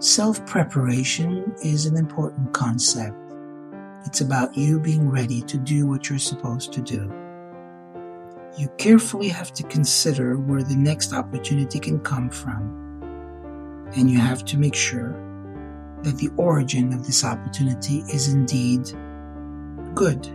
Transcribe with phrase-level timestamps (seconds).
[0.00, 3.16] Self preparation is an important concept.
[4.04, 7.10] It's about you being ready to do what you're supposed to do.
[8.58, 12.82] You carefully have to consider where the next opportunity can come from.
[13.96, 15.12] And you have to make sure
[16.02, 18.90] that the origin of this opportunity is indeed
[19.94, 20.26] good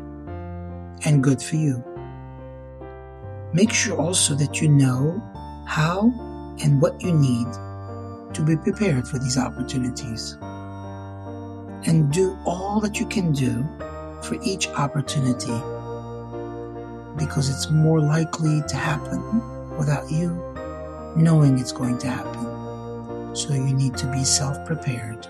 [1.05, 1.83] and good for you.
[3.53, 5.21] Make sure also that you know
[5.67, 6.11] how
[6.63, 7.47] and what you need
[8.33, 10.37] to be prepared for these opportunities.
[11.85, 13.67] And do all that you can do
[14.23, 15.57] for each opportunity
[17.17, 20.49] because it's more likely to happen without you
[21.15, 23.35] knowing it's going to happen.
[23.35, 25.27] So you need to be self prepared.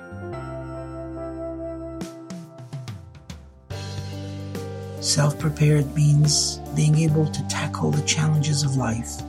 [5.01, 9.21] Self prepared means being able to tackle the challenges of life,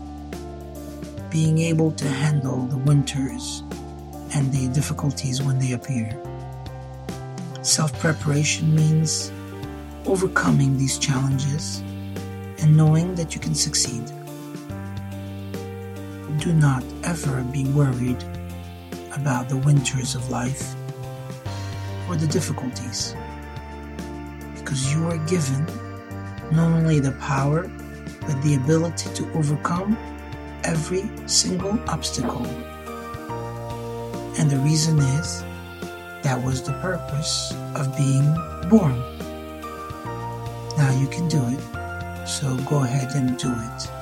[1.31, 3.63] being able to handle the winters
[4.35, 6.11] and the difficulties when they appear.
[7.63, 9.31] Self preparation means
[10.07, 11.81] overcoming these challenges
[12.61, 14.05] and knowing that you can succeed.
[16.39, 18.23] Do not ever be worried
[19.15, 20.75] about the winters of life
[22.09, 23.15] or the difficulties
[24.55, 25.65] because you are given
[26.51, 27.69] not only the power
[28.23, 29.97] but the ability to overcome
[30.65, 32.47] every single obstacle.
[34.39, 35.43] And the reason is
[36.23, 38.25] that was the purpose of being
[38.69, 38.99] born.
[40.77, 44.00] Now you can do it, so go ahead and do it.